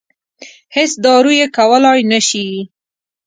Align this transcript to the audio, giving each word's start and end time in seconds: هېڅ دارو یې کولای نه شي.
هېڅ 0.75 0.91
دارو 1.05 1.31
یې 1.39 1.47
کولای 1.57 1.99
نه 2.11 2.19
شي. 2.27 2.47